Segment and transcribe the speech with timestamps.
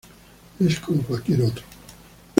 [0.59, 1.63] Es como cualquier otro.